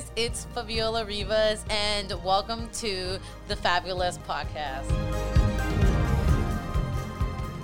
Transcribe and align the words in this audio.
guys, 0.00 0.10
it's 0.16 0.44
Fabiola 0.54 1.04
Rivas, 1.04 1.64
and 1.68 2.12
welcome 2.24 2.68
to 2.74 3.18
the 3.48 3.56
Fabulous 3.56 4.18
Podcast. 4.18 4.88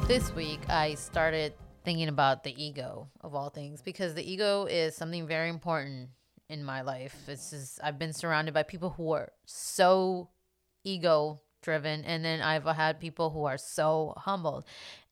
This 0.06 0.34
week, 0.34 0.60
I 0.68 0.94
started 0.94 1.54
thinking 1.84 2.08
about 2.08 2.44
the 2.44 2.54
ego 2.62 3.08
of 3.22 3.34
all 3.34 3.48
things 3.48 3.80
because 3.80 4.14
the 4.14 4.30
ego 4.30 4.66
is 4.66 4.94
something 4.94 5.26
very 5.26 5.48
important 5.48 6.10
in 6.48 6.64
my 6.64 6.82
life. 6.82 7.16
It's 7.26 7.50
just, 7.50 7.80
I've 7.82 7.98
been 7.98 8.12
surrounded 8.12 8.52
by 8.52 8.64
people 8.64 8.90
who 8.90 9.12
are 9.12 9.32
so 9.46 10.28
ego 10.84 11.40
driven 11.62 12.04
and 12.04 12.24
then 12.24 12.42
I've 12.42 12.64
had 12.64 13.00
people 13.00 13.30
who 13.30 13.44
are 13.44 13.58
so 13.58 14.14
humbled. 14.16 14.64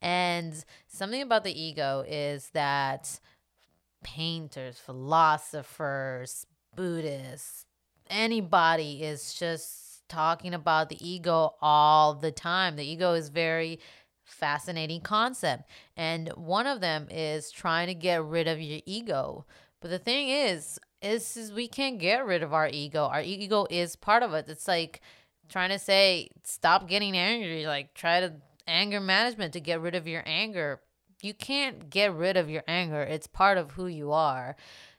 And 0.03 0.53
something 0.89 1.23
about 1.23 1.45
the 1.45 1.59
ego 1.59 2.05
is 2.07 2.51
that 2.53 3.19
painters, 4.03 4.79
philosophers, 4.79 6.47
Buddhists, 6.77 7.67
anybody 8.09 9.03
is 9.03 9.35
just 9.35 10.07
talking 10.09 10.55
about 10.55 10.89
the 10.89 11.07
ego 11.07 11.55
all 11.61 12.15
the 12.15 12.33
time. 12.33 12.77
The 12.77 12.85
ego 12.85 13.15
is 13.15 13.29
very 13.29 13.81
fascinating 14.25 15.01
concept. 15.01 15.69
And 15.97 16.29
one 16.31 16.67
of 16.67 16.81
them 16.81 17.09
is 17.11 17.51
trying 17.51 17.89
to 17.89 17.95
get 17.95 18.25
rid 18.25 18.49
of 18.49 18.61
your 18.61 18.81
ego. 18.87 19.47
But 19.81 19.91
the 19.91 19.99
thing 19.99 20.29
is, 20.29 20.79
is, 21.03 21.37
is 21.37 21.53
we 21.53 21.69
can't 21.69 21.99
get 21.99 22.25
rid 22.25 22.43
of 22.43 22.55
our 22.55 22.69
ego. 22.69 23.05
Our 23.05 23.23
ego 23.23 23.67
is 23.71 23.97
part 23.97 24.23
of 24.23 24.33
us. 24.33 24.49
It's 24.49 24.69
like 24.69 25.01
trying 25.49 25.71
to 25.71 25.79
say 25.79 26.31
stop 26.43 26.89
getting 26.89 27.17
angry, 27.17 27.67
like 27.67 27.95
try 27.95 28.21
to 28.21 28.35
anger 28.67 29.01
management 29.01 29.53
to 29.53 29.61
get 29.61 29.81
rid 29.81 29.95
of 29.95 30.09
your 30.09 30.23
anger. 30.27 30.81
You 31.21 31.35
can't 31.35 31.91
get 31.91 32.15
rid 32.15 32.37
of 32.37 32.51
your 32.51 32.65
anger. 32.67 33.03
It's 33.03 33.27
part 33.27 33.59
of 33.59 33.73
who 33.73 33.87
you 33.87 34.13
are. 34.13 34.57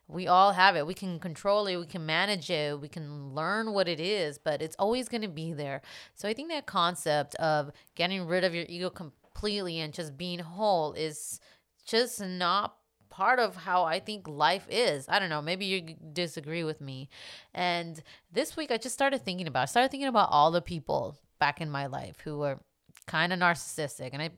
We 0.07 0.27
all 0.27 0.51
have 0.51 0.75
it. 0.75 0.85
We 0.85 0.93
can 0.93 1.19
control 1.19 1.65
it, 1.67 1.77
we 1.77 1.87
can 1.87 2.05
manage 2.05 2.49
it, 2.49 2.79
we 2.79 2.87
can 2.87 3.33
learn 3.33 3.73
what 3.73 3.87
it 3.87 3.99
is, 3.99 4.37
but 4.37 4.61
it's 4.61 4.75
always 4.77 5.09
going 5.09 5.23
to 5.23 5.27
be 5.27 5.51
there. 5.51 5.81
So 6.13 6.29
I 6.29 6.33
think 6.33 6.49
that 6.49 6.67
concept 6.67 7.35
of 7.35 7.71
getting 7.95 8.27
rid 8.27 8.43
of 8.43 8.53
your 8.53 8.65
ego 8.69 8.89
completely 8.89 9.79
and 9.79 9.93
just 9.93 10.15
being 10.15 10.39
whole 10.39 10.93
is 10.93 11.39
just 11.85 12.21
not 12.21 12.75
part 13.09 13.39
of 13.39 13.55
how 13.55 13.83
I 13.83 13.99
think 13.99 14.27
life 14.27 14.67
is. 14.69 15.07
I 15.09 15.19
don't 15.19 15.29
know, 15.29 15.41
maybe 15.41 15.65
you 15.65 15.95
disagree 16.13 16.63
with 16.63 16.81
me. 16.81 17.09
And 17.53 18.03
this 18.31 18.55
week 18.55 18.71
I 18.71 18.77
just 18.77 18.93
started 18.93 19.23
thinking 19.23 19.47
about 19.47 19.63
I 19.63 19.65
started 19.65 19.89
thinking 19.89 20.09
about 20.09 20.29
all 20.31 20.51
the 20.51 20.61
people 20.61 21.17
back 21.39 21.61
in 21.61 21.69
my 21.71 21.87
life 21.87 22.19
who 22.23 22.37
were 22.39 22.59
kind 23.07 23.33
of 23.33 23.39
narcissistic. 23.39 24.09
And 24.13 24.21
I 24.21 24.31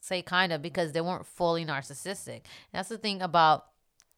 say 0.00 0.22
kind 0.22 0.52
of 0.52 0.62
because 0.62 0.92
they 0.92 1.00
weren't 1.00 1.26
fully 1.26 1.64
narcissistic. 1.64 2.28
And 2.36 2.72
that's 2.72 2.88
the 2.88 2.98
thing 2.98 3.20
about 3.20 3.66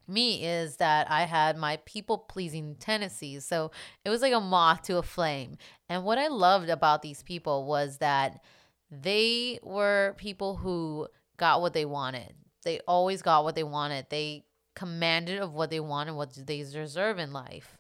me 0.08 0.45
is 0.45 0.77
that 0.77 1.11
I 1.11 1.22
had 1.22 1.56
my 1.56 1.78
people 1.84 2.19
pleasing 2.19 2.77
tendencies. 2.78 3.45
So 3.45 3.70
it 4.05 4.11
was 4.11 4.22
like 4.22 4.33
a 4.33 4.41
moth 4.41 4.83
to 4.83 4.98
a 4.98 5.03
flame. 5.03 5.56
And 5.89 6.05
what 6.05 6.19
I 6.19 6.28
loved 6.28 6.69
about 6.69 7.03
these 7.03 7.22
people 7.22 7.67
was 7.67 7.98
that 7.98 8.42
they 8.91 9.58
were 9.62 10.14
people 10.19 10.56
who 10.56 11.08
got 11.36 11.61
what 11.61 11.73
they 11.73 11.84
wanted. 11.84 12.34
They 12.62 12.80
always 12.80 13.23
got 13.23 13.45
what 13.45 13.55
they 13.55 13.64
wanted. 13.64 14.06
They 14.11 14.45
commanded 14.75 15.39
of 15.39 15.55
what 15.55 15.70
they 15.70 15.80
wanted, 15.80 16.14
what 16.14 16.34
they 16.34 16.58
deserve 16.62 17.19
in 17.19 17.33
life. 17.33 17.78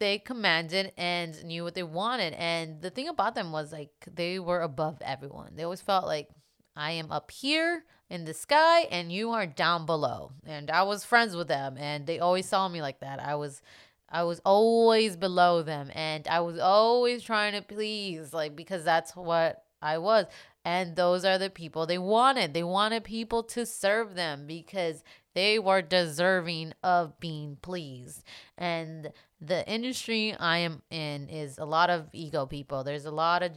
They 0.00 0.18
commanded 0.18 0.92
and 0.96 1.44
knew 1.44 1.64
what 1.64 1.74
they 1.74 1.82
wanted. 1.82 2.34
And 2.34 2.82
the 2.82 2.90
thing 2.90 3.08
about 3.08 3.34
them 3.34 3.52
was 3.52 3.72
like 3.72 3.90
they 4.12 4.38
were 4.38 4.62
above 4.62 4.98
everyone. 5.02 5.52
They 5.54 5.62
always 5.62 5.80
felt 5.80 6.06
like 6.06 6.28
I 6.76 6.92
am 6.92 7.10
up 7.10 7.30
here 7.30 7.84
in 8.10 8.24
the 8.24 8.34
sky 8.34 8.82
and 8.90 9.12
you 9.12 9.30
are 9.30 9.46
down 9.46 9.86
below. 9.86 10.32
And 10.46 10.70
I 10.70 10.82
was 10.82 11.04
friends 11.04 11.36
with 11.36 11.48
them 11.48 11.76
and 11.78 12.06
they 12.06 12.18
always 12.18 12.46
saw 12.46 12.68
me 12.68 12.82
like 12.82 13.00
that. 13.00 13.20
I 13.20 13.34
was 13.34 13.62
I 14.08 14.22
was 14.22 14.40
always 14.44 15.16
below 15.16 15.62
them 15.62 15.90
and 15.94 16.28
I 16.28 16.40
was 16.40 16.58
always 16.58 17.22
trying 17.22 17.54
to 17.54 17.62
please 17.62 18.32
like 18.32 18.54
because 18.54 18.84
that's 18.84 19.16
what 19.16 19.64
I 19.82 19.98
was. 19.98 20.26
And 20.64 20.96
those 20.96 21.24
are 21.24 21.38
the 21.38 21.50
people 21.50 21.86
they 21.86 21.98
wanted. 21.98 22.54
They 22.54 22.62
wanted 22.62 23.04
people 23.04 23.42
to 23.44 23.66
serve 23.66 24.14
them 24.14 24.46
because 24.46 25.02
they 25.34 25.58
were 25.58 25.82
deserving 25.82 26.72
of 26.82 27.18
being 27.20 27.58
pleased. 27.60 28.22
And 28.56 29.12
the 29.40 29.68
industry 29.68 30.34
I 30.38 30.58
am 30.58 30.82
in 30.90 31.28
is 31.28 31.58
a 31.58 31.64
lot 31.64 31.90
of 31.90 32.08
ego 32.12 32.46
people. 32.46 32.82
There's 32.82 33.04
a 33.04 33.10
lot 33.10 33.42
of 33.42 33.52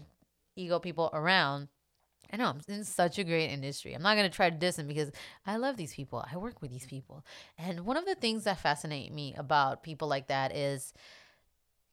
ego 0.55 0.79
people 0.79 1.09
around 1.13 1.69
I 2.31 2.37
know 2.37 2.45
I'm 2.45 2.61
in 2.67 2.83
such 2.83 3.19
a 3.19 3.23
great 3.23 3.49
industry. 3.49 3.93
I'm 3.93 4.01
not 4.01 4.15
gonna 4.15 4.29
try 4.29 4.49
to 4.49 4.55
diss 4.55 4.75
them 4.75 4.87
because 4.87 5.11
I 5.45 5.57
love 5.57 5.77
these 5.77 5.93
people. 5.93 6.25
I 6.31 6.37
work 6.37 6.61
with 6.61 6.71
these 6.71 6.85
people, 6.85 7.25
and 7.57 7.85
one 7.85 7.97
of 7.97 8.05
the 8.05 8.15
things 8.15 8.43
that 8.45 8.59
fascinate 8.59 9.13
me 9.13 9.35
about 9.37 9.83
people 9.83 10.07
like 10.07 10.27
that 10.27 10.55
is 10.55 10.93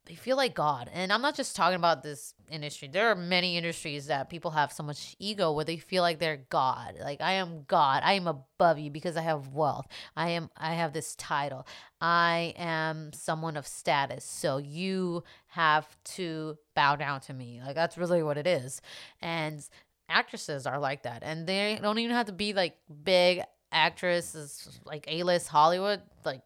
they 0.07 0.15
feel 0.15 0.37
like 0.37 0.55
God. 0.55 0.91
And 0.93 1.11
I'm 1.13 1.23
not 1.23 1.35
just 1.35 1.57
talking 1.57 1.77
about 1.77 2.03
this 2.03 2.35
industry. 2.51 2.89
There 2.89 3.09
are 3.09 3.15
many 3.15 3.57
industries 3.57 4.07
that 4.07 4.29
people 4.29 4.51
have 4.51 4.71
so 4.71 4.83
much 4.83 5.17
ego 5.19 5.53
where 5.53 5.65
they 5.65 5.79
feel 5.79 6.03
like 6.03 6.19
they're 6.19 6.45
God. 6.51 6.97
Like 7.01 7.23
I 7.23 7.33
am 7.33 7.65
God. 7.67 8.03
I 8.05 8.13
am 8.13 8.27
above 8.27 8.79
you 8.79 8.91
because 8.91 9.17
I 9.17 9.23
have 9.23 9.49
wealth. 9.49 9.87
I 10.15 10.31
am 10.31 10.51
I 10.57 10.75
have 10.75 10.93
this 10.93 11.15
title. 11.17 11.67
I 12.03 12.53
am 12.59 13.13
someone 13.15 13.57
of 13.57 13.67
status. 13.67 14.25
So 14.25 14.59
you 14.59 15.25
have 15.49 15.97
to 16.17 16.59
bow 16.75 16.97
down 16.97 17.21
to 17.23 17.33
me. 17.33 17.63
Like 17.65 17.75
that's 17.75 17.97
really 17.97 18.23
what 18.23 18.37
it 18.37 18.47
is. 18.47 18.83
And 19.23 19.67
actresses 20.09 20.67
are 20.67 20.79
like 20.79 21.03
that 21.05 21.23
and 21.23 21.47
they 21.47 21.79
don't 21.81 21.99
even 21.99 22.15
have 22.15 22.27
to 22.27 22.33
be 22.33 22.53
like 22.53 22.77
big 23.05 23.41
actresses 23.73 24.79
like 24.85 25.05
a-list 25.09 25.49
hollywood 25.49 26.01
like 26.25 26.43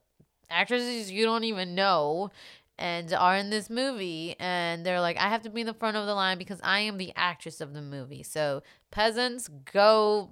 actresses 0.49 1.11
you 1.11 1.25
don't 1.25 1.45
even 1.45 1.75
know 1.75 2.31
and 2.79 3.13
are 3.13 3.37
in 3.37 3.51
this 3.51 3.69
movie 3.69 4.37
and 4.39 4.87
they're 4.87 5.01
like 5.01 5.17
i 5.19 5.29
have 5.29 5.43
to 5.43 5.51
be 5.51 5.61
in 5.61 5.67
the 5.67 5.75
front 5.75 5.97
of 5.97 6.07
the 6.07 6.15
line 6.15 6.39
because 6.39 6.61
i 6.63 6.79
am 6.79 6.97
the 6.97 7.13
actress 7.17 7.61
of 7.61 7.75
the 7.75 7.83
movie. 7.83 8.23
So 8.23 8.63
peasants 8.91 9.49
go 9.73 10.31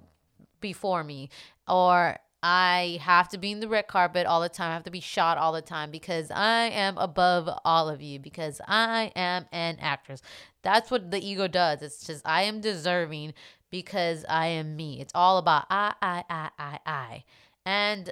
before 0.61 1.03
me 1.03 1.29
or 1.67 2.17
I 2.43 2.99
have 3.01 3.29
to 3.29 3.37
be 3.37 3.51
in 3.51 3.59
the 3.59 3.67
red 3.67 3.87
carpet 3.87 4.27
all 4.27 4.41
the 4.41 4.49
time. 4.49 4.71
I 4.71 4.73
have 4.75 4.83
to 4.83 4.91
be 4.91 4.99
shot 4.99 5.37
all 5.37 5.51
the 5.51 5.61
time 5.61 5.89
because 5.89 6.29
I 6.29 6.65
am 6.69 6.97
above 6.97 7.49
all 7.65 7.89
of 7.89 8.01
you 8.01 8.19
because 8.19 8.61
I 8.67 9.11
am 9.15 9.47
an 9.51 9.77
actress. 9.79 10.21
That's 10.61 10.91
what 10.91 11.09
the 11.09 11.25
ego 11.25 11.47
does. 11.47 11.81
It's 11.81 12.05
just 12.05 12.27
I 12.27 12.43
am 12.43 12.61
deserving 12.61 13.33
because 13.71 14.23
I 14.29 14.47
am 14.47 14.75
me. 14.75 15.01
It's 15.01 15.11
all 15.15 15.37
about 15.37 15.65
I, 15.69 15.93
I, 16.01 16.23
I, 16.29 16.49
I, 16.59 16.79
I. 16.85 17.23
And 17.65 18.11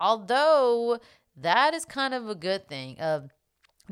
although 0.00 0.98
that 1.36 1.74
is 1.74 1.84
kind 1.84 2.14
of 2.14 2.28
a 2.28 2.34
good 2.34 2.68
thing 2.68 2.98
of 2.98 3.30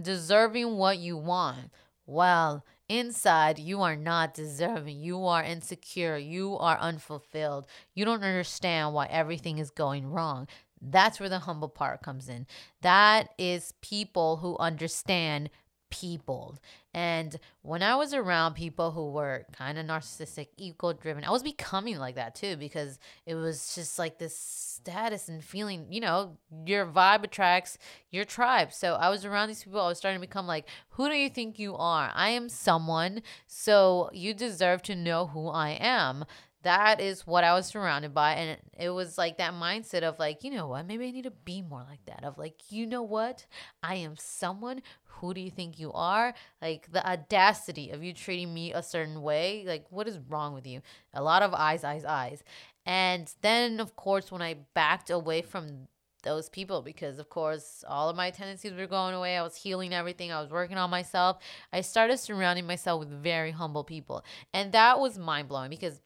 deserving 0.01 0.77
what 0.77 0.99
you 0.99 1.17
want, 1.17 1.71
well, 2.07 2.65
inside 2.99 3.59
you 3.59 3.83
are 3.83 3.97
not 3.97 4.35
deserving. 4.35 5.01
You 5.01 5.25
are 5.27 5.43
insecure. 5.43 6.17
You 6.17 6.57
are 6.59 6.79
unfulfilled. 6.79 7.67
You 7.95 8.05
don't 8.05 8.23
understand 8.23 8.95
why 8.95 9.07
everything 9.07 9.59
is 9.59 9.71
going 9.71 10.11
wrong. 10.11 10.47
That's 10.81 11.19
where 11.19 11.29
the 11.29 11.41
humble 11.41 11.69
part 11.69 12.03
comes 12.03 12.29
in. 12.29 12.47
That 12.83 13.31
is 13.39 13.75
people 13.81 14.37
who 14.37 14.57
understand 14.59 15.51
people. 15.95 16.59
And 16.93 17.39
when 17.63 17.83
I 17.83 17.95
was 17.95 18.13
around 18.13 18.55
people 18.55 18.91
who 18.91 19.13
were 19.13 19.47
kind 19.53 19.79
of 19.79 19.87
narcissistic, 19.87 20.49
ego 20.57 20.93
driven, 20.93 21.25
I 21.25 21.31
was 21.31 21.43
becoming 21.43 21.99
like 21.99 22.17
that 22.17 22.35
too 22.35 22.57
because 22.57 22.99
it 23.27 23.37
was 23.37 23.75
just 23.77 23.99
like 23.99 24.19
this 24.19 24.37
status 24.37 25.29
and 25.29 25.43
feeling, 25.43 25.87
you 25.91 26.01
know, 26.01 26.37
your 26.67 26.87
vibe 26.87 27.23
attracts 27.25 27.79
your 28.11 28.25
tribe. 28.25 28.73
So 28.73 28.95
I 28.95 29.09
was 29.09 29.25
around 29.25 29.49
these 29.49 29.63
people, 29.63 29.81
I 29.81 29.89
was 29.89 29.99
starting 29.99 30.21
to 30.21 30.27
become 30.27 30.47
like, 30.47 30.67
who 30.91 31.09
do 31.09 31.15
you 31.15 31.29
think 31.29 31.59
you 31.59 31.77
are? 31.77 32.11
I 32.15 32.31
am 32.31 32.49
someone, 32.49 33.23
so 33.47 34.11
you 34.13 34.35
deserve 34.35 34.83
to 34.83 34.97
know 34.97 35.27
who 35.29 35.49
I 35.49 35.71
am 35.81 36.25
that 36.65 37.01
is 37.01 37.27
what 37.27 37.45
I 37.45 37.55
was 37.55 37.67
surrounded 37.67 38.13
by. 38.13 38.33
And 38.35 38.59
it 38.79 38.91
was 38.91 39.17
like 39.17 39.39
that 39.39 39.55
mindset 39.55 40.03
of 40.03 40.19
like, 40.19 40.45
you 40.45 40.51
know 40.51 40.69
what, 40.69 40.87
maybe 40.87 41.07
I 41.07 41.11
need 41.11 41.25
to 41.25 41.31
be 41.31 41.63
more 41.63 41.85
like 41.89 42.05
that. 42.07 42.25
Of 42.25 42.37
like, 42.39 42.71
you 42.71 42.87
know 42.87 43.03
what, 43.03 43.47
I 43.83 43.97
am 43.97 44.17
someone. 44.17 44.83
Who 45.05 45.33
do 45.33 45.41
you 45.41 45.51
think 45.51 45.79
you 45.79 45.93
are? 45.93 46.35
Like 46.61 46.91
the 46.91 47.07
audacity 47.09 47.91
of 47.91 48.03
you 48.03 48.13
treating 48.13 48.53
me 48.53 48.73
a 48.73 48.83
certain 48.83 49.23
way. 49.23 49.65
Like, 49.67 49.87
what 49.91 50.09
is 50.09 50.19
wrong 50.29 50.55
with 50.55 50.67
you? 50.67 50.83
A 51.13 51.23
lot 51.23 51.43
of 51.43 51.55
eyes, 51.55 51.85
eyes, 51.85 52.05
eyes. 52.05 52.43
And 52.85 53.33
then, 53.41 53.81
of 53.81 53.97
course, 53.97 54.31
when 54.33 54.43
I 54.43 54.57
backed 54.75 55.11
away 55.11 55.43
from 55.43 55.89
those 56.25 56.49
people 56.49 56.81
because 56.83 57.19
of 57.19 57.29
course 57.29 57.85
all 57.87 58.09
of 58.09 58.17
my 58.17 58.31
tendencies 58.31 58.73
were 58.73 58.87
going 58.87 59.15
away 59.15 59.37
i 59.37 59.43
was 59.43 59.55
healing 59.55 59.93
everything 59.93 60.33
i 60.33 60.41
was 60.41 60.51
working 60.51 60.79
on 60.79 60.89
myself 60.89 61.37
i 61.71 61.83
started 61.83 62.17
surrounding 62.19 62.67
myself 62.67 62.99
with 62.99 63.11
very 63.11 63.51
humble 63.51 63.85
people 63.85 64.25
and 64.55 64.73
that 64.73 64.99
was 64.99 65.19
mind-blowing 65.19 65.69
because 65.69 66.01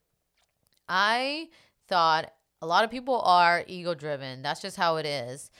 I 0.88 1.48
thought 1.88 2.32
a 2.60 2.66
lot 2.66 2.84
of 2.84 2.90
people 2.90 3.20
are 3.20 3.64
ego 3.66 3.94
driven. 3.94 4.42
That's 4.42 4.60
just 4.60 4.76
how 4.76 4.96
it 4.96 5.06
is. 5.06 5.50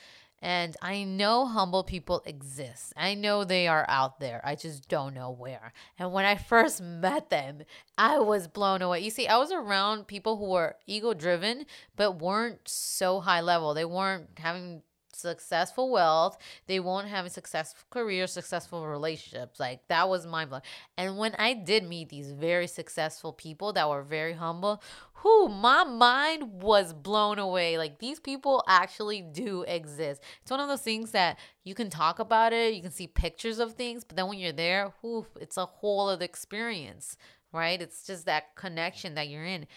And 0.41 0.77
I 0.81 1.03
know 1.03 1.45
humble 1.45 1.83
people 1.83 2.23
exist. 2.25 2.93
I 2.95 3.13
know 3.13 3.43
they 3.43 3.67
are 3.67 3.85
out 3.89 4.21
there. 4.21 4.41
I 4.45 4.55
just 4.55 4.87
don't 4.87 5.13
know 5.13 5.31
where. 5.31 5.73
And 5.97 6.13
when 6.13 6.23
I 6.25 6.35
first 6.35 6.81
met 6.83 7.29
them, 7.29 7.63
I 7.97 8.19
was 8.19 8.47
blown 8.47 8.81
away. 8.81 9.01
You 9.01 9.09
see, 9.09 9.27
I 9.27 9.37
was 9.37 9.51
around 9.51 10.07
people 10.07 10.37
who 10.37 10.49
were 10.49 10.77
ego 10.87 11.13
driven, 11.13 11.65
but 11.95 12.21
weren't 12.21 12.67
so 12.67 13.19
high 13.19 13.41
level. 13.41 13.73
They 13.73 13.85
weren't 13.85 14.29
having 14.37 14.81
successful 15.19 15.91
wealth. 15.91 16.37
They 16.67 16.79
won't 16.79 17.07
have 17.07 17.25
a 17.25 17.29
successful 17.29 17.85
career, 17.89 18.27
successful 18.27 18.87
relationships. 18.87 19.59
Like 19.59 19.87
that 19.87 20.09
was 20.09 20.25
mind 20.25 20.49
blowing. 20.49 20.63
And 20.97 21.17
when 21.17 21.35
I 21.35 21.53
did 21.53 21.87
meet 21.87 22.09
these 22.09 22.31
very 22.31 22.67
successful 22.67 23.33
people 23.33 23.73
that 23.73 23.89
were 23.89 24.03
very 24.03 24.33
humble, 24.33 24.81
who 25.21 25.49
my 25.49 25.83
mind 25.83 26.61
was 26.61 26.93
blown 26.93 27.39
away. 27.39 27.77
Like 27.77 27.99
these 27.99 28.19
people 28.19 28.63
actually 28.67 29.21
do 29.21 29.63
exist. 29.63 30.21
It's 30.41 30.51
one 30.51 30.61
of 30.61 30.69
those 30.69 30.81
things 30.81 31.11
that 31.11 31.37
you 31.63 31.75
can 31.75 31.89
talk 31.89 32.19
about 32.19 32.53
it, 32.53 32.73
you 32.73 32.81
can 32.81 32.91
see 32.91 33.07
pictures 33.07 33.59
of 33.59 33.73
things, 33.73 34.03
but 34.03 34.15
then 34.15 34.27
when 34.27 34.39
you're 34.39 34.53
there, 34.53 34.93
whew, 35.01 35.27
it's 35.39 35.57
a 35.57 35.65
whole 35.65 36.07
other 36.07 36.23
experience, 36.23 37.17
right? 37.51 37.81
It's 37.81 38.05
just 38.07 38.25
that 38.27 38.55
connection 38.55 39.15
that 39.15 39.27
you're 39.27 39.43
in. 39.43 39.67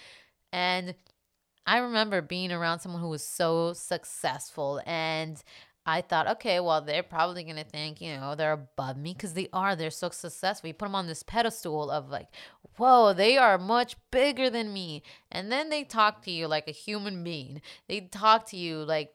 And 0.53 0.95
I 1.67 1.79
remember 1.79 2.21
being 2.21 2.53
around 2.53 2.81
someone 2.81 3.01
who 3.01 3.09
was 3.09 3.25
so 3.25 3.73
successful 3.73 4.81
and 4.85 5.43
I 5.85 6.01
thought, 6.01 6.29
okay, 6.29 6.61
well, 6.61 6.81
they're 6.81 7.03
probably 7.03 7.45
to 7.45 7.65
think, 7.65 8.01
you 8.01 8.17
know, 8.17 8.35
they're 8.37 8.53
above 8.53 8.97
me 8.97 9.15
because 9.15 9.35
they 9.35 9.49
are. 9.53 9.75
They're 9.75 9.91
so 9.91 10.11
successful. 10.11 10.69
You 10.69 10.75
put 10.75 10.87
them 10.87 10.95
on 10.95 11.09
this 11.09 11.25
pedestal 11.25 11.91
of 11.91 12.09
like, 12.09 12.29
whoa, 12.77 13.13
they 13.13 13.37
are 13.37 13.59
much 13.59 13.97
bigger 14.13 14.49
than 14.49 14.73
me. 14.73 15.03
And 15.31 15.51
then 15.51 15.71
they 15.71 15.83
talk 15.83 16.23
to 16.23 16.31
you 16.31 16.47
like 16.47 16.69
a 16.69 16.73
human 16.73 17.25
being. 17.25 17.63
They 17.89 18.01
talk 18.01 18.47
to 18.51 18.57
you 18.57 18.79
like 18.79 19.13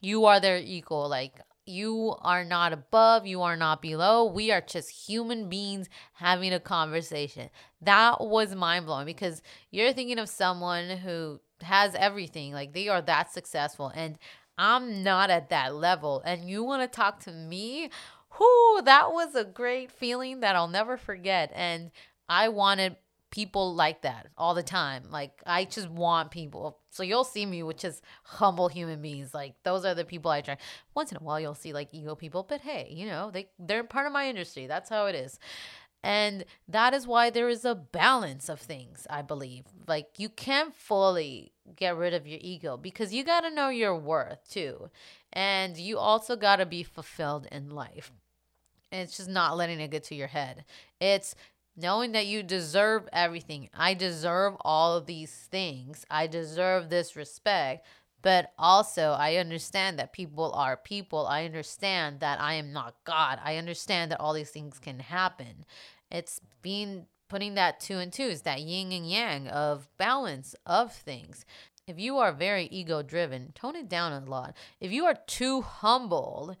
you 0.00 0.26
are 0.26 0.38
their 0.38 0.58
equal. 0.58 1.08
Like, 1.08 1.40
you 1.66 2.14
are 2.20 2.44
not 2.44 2.72
above, 2.72 3.26
you 3.26 3.40
are 3.42 3.56
not 3.56 3.80
below. 3.80 4.26
We 4.26 4.52
are 4.52 4.60
just 4.60 4.90
human 4.90 5.48
beings 5.48 5.88
having 6.12 6.52
a 6.52 6.60
conversation. 6.60 7.48
That 7.80 8.20
was 8.20 8.54
mind 8.54 8.86
blowing 8.86 9.06
because 9.06 9.42
you're 9.70 9.94
thinking 9.94 10.18
of 10.18 10.28
someone 10.28 10.90
who 10.90 11.40
has 11.64 11.94
everything, 11.94 12.52
like 12.52 12.72
they 12.72 12.88
are 12.88 13.02
that 13.02 13.32
successful. 13.32 13.92
And 13.94 14.18
I'm 14.56 15.02
not 15.02 15.30
at 15.30 15.50
that 15.50 15.74
level. 15.74 16.22
And 16.24 16.48
you 16.48 16.62
want 16.62 16.82
to 16.82 16.96
talk 16.96 17.20
to 17.20 17.32
me? 17.32 17.90
Whoo, 18.38 18.82
that 18.82 19.12
was 19.12 19.34
a 19.34 19.44
great 19.44 19.90
feeling 19.90 20.40
that 20.40 20.56
I'll 20.56 20.68
never 20.68 20.96
forget. 20.96 21.50
And 21.54 21.90
I 22.28 22.48
wanted 22.48 22.96
people 23.34 23.74
like 23.74 24.02
that 24.02 24.28
all 24.38 24.54
the 24.54 24.62
time. 24.62 25.02
Like 25.10 25.42
I 25.44 25.64
just 25.64 25.90
want 25.90 26.30
people. 26.30 26.78
So 26.90 27.02
you'll 27.02 27.24
see 27.24 27.44
me 27.44 27.64
with 27.64 27.78
just 27.78 28.04
humble 28.22 28.68
human 28.68 29.02
beings. 29.02 29.34
Like 29.34 29.56
those 29.64 29.84
are 29.84 29.94
the 29.94 30.04
people 30.04 30.30
I 30.30 30.40
try. 30.40 30.56
Once 30.94 31.10
in 31.10 31.18
a 31.18 31.20
while 31.20 31.40
you'll 31.40 31.56
see 31.56 31.72
like 31.72 31.88
ego 31.90 32.14
people, 32.14 32.44
but 32.48 32.60
hey, 32.60 32.88
you 32.92 33.06
know, 33.06 33.32
they 33.32 33.48
they're 33.58 33.82
part 33.82 34.06
of 34.06 34.12
my 34.12 34.28
industry. 34.28 34.68
That's 34.68 34.88
how 34.88 35.06
it 35.06 35.16
is. 35.16 35.40
And 36.04 36.44
that 36.68 36.92
is 36.92 37.06
why 37.06 37.30
there 37.30 37.48
is 37.48 37.64
a 37.64 37.74
balance 37.74 38.50
of 38.50 38.60
things, 38.60 39.06
I 39.08 39.22
believe. 39.22 39.64
Like 39.88 40.10
you 40.18 40.28
can't 40.28 40.74
fully 40.74 41.52
get 41.76 41.96
rid 41.96 42.12
of 42.12 42.26
your 42.26 42.38
ego 42.42 42.76
because 42.76 43.14
you 43.14 43.24
got 43.24 43.40
to 43.40 43.50
know 43.50 43.70
your 43.70 43.96
worth 43.96 44.46
too. 44.48 44.90
And 45.32 45.78
you 45.78 45.98
also 45.98 46.36
got 46.36 46.56
to 46.56 46.66
be 46.66 46.82
fulfilled 46.82 47.48
in 47.50 47.70
life. 47.70 48.12
And 48.92 49.00
it's 49.00 49.16
just 49.16 49.30
not 49.30 49.56
letting 49.56 49.80
it 49.80 49.90
get 49.90 50.04
to 50.04 50.14
your 50.14 50.28
head. 50.28 50.66
It's 51.00 51.34
knowing 51.74 52.12
that 52.12 52.26
you 52.26 52.42
deserve 52.42 53.08
everything. 53.10 53.70
I 53.72 53.94
deserve 53.94 54.56
all 54.60 54.98
of 54.98 55.06
these 55.06 55.32
things. 55.32 56.04
I 56.10 56.26
deserve 56.26 56.90
this 56.90 57.16
respect. 57.16 57.86
But 58.24 58.54
also, 58.58 59.10
I 59.10 59.36
understand 59.36 59.98
that 59.98 60.14
people 60.14 60.50
are 60.54 60.78
people. 60.78 61.26
I 61.26 61.44
understand 61.44 62.20
that 62.20 62.40
I 62.40 62.54
am 62.54 62.72
not 62.72 62.94
God. 63.04 63.38
I 63.44 63.56
understand 63.58 64.10
that 64.10 64.18
all 64.18 64.32
these 64.32 64.48
things 64.48 64.78
can 64.78 64.98
happen. 64.98 65.66
It's 66.10 66.40
being 66.62 67.04
putting 67.28 67.54
that 67.56 67.80
two 67.80 67.98
and 67.98 68.10
two 68.10 68.22
is 68.22 68.40
that 68.42 68.62
yin 68.62 68.92
and 68.92 69.06
yang 69.06 69.46
of 69.48 69.88
balance 69.98 70.56
of 70.64 70.90
things. 70.94 71.44
If 71.86 71.98
you 71.98 72.16
are 72.16 72.32
very 72.32 72.64
ego 72.64 73.02
driven, 73.02 73.52
tone 73.54 73.76
it 73.76 73.90
down 73.90 74.12
a 74.14 74.24
lot. 74.24 74.56
If 74.80 74.90
you 74.90 75.04
are 75.04 75.18
too 75.26 75.60
humble, 75.60 76.56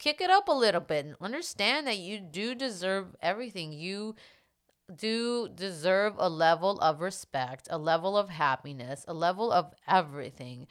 kick 0.00 0.20
it 0.20 0.28
up 0.28 0.48
a 0.48 0.52
little 0.52 0.80
bit 0.80 1.06
and 1.06 1.14
understand 1.20 1.86
that 1.86 1.98
you 1.98 2.18
do 2.18 2.56
deserve 2.56 3.14
everything. 3.22 3.72
You 3.72 4.16
do 4.94 5.48
deserve 5.48 6.14
a 6.18 6.28
level 6.28 6.78
of 6.80 7.00
respect, 7.00 7.68
a 7.70 7.78
level 7.78 8.16
of 8.16 8.28
happiness, 8.30 9.04
a 9.06 9.14
level 9.14 9.52
of 9.52 9.74
everything. 9.86 10.66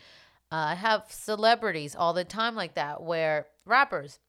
Uh, 0.51 0.55
I 0.55 0.75
have 0.75 1.05
celebrities 1.09 1.95
all 1.95 2.13
the 2.13 2.23
time 2.23 2.55
like 2.55 2.75
that 2.75 3.03
where 3.03 3.47
rappers 3.65 4.19